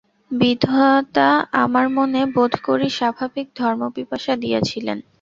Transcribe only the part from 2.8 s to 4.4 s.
স্বাভাবিক ধর্মপিপাসা